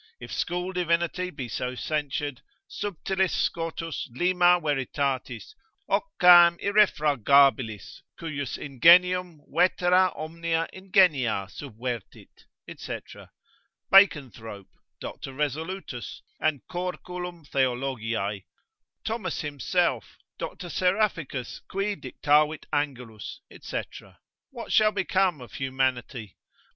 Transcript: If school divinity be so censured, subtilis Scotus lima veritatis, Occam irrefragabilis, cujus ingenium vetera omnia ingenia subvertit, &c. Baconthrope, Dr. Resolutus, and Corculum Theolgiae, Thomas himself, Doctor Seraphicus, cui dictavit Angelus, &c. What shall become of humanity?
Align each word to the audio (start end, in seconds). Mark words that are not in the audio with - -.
If 0.19 0.33
school 0.33 0.71
divinity 0.73 1.29
be 1.29 1.47
so 1.47 1.75
censured, 1.75 2.41
subtilis 2.67 3.33
Scotus 3.33 4.09
lima 4.11 4.59
veritatis, 4.59 5.53
Occam 5.87 6.57
irrefragabilis, 6.57 8.01
cujus 8.17 8.57
ingenium 8.57 9.41
vetera 9.47 10.11
omnia 10.15 10.67
ingenia 10.73 11.47
subvertit, 11.53 12.45
&c. 12.79 12.99
Baconthrope, 13.91 14.71
Dr. 14.99 15.33
Resolutus, 15.33 16.23
and 16.39 16.61
Corculum 16.67 17.45
Theolgiae, 17.45 18.43
Thomas 19.05 19.41
himself, 19.41 20.17
Doctor 20.39 20.69
Seraphicus, 20.71 21.61
cui 21.69 21.95
dictavit 21.95 22.65
Angelus, 22.73 23.41
&c. 23.61 23.81
What 24.49 24.71
shall 24.71 24.91
become 24.91 25.39
of 25.41 25.53
humanity? 25.53 26.37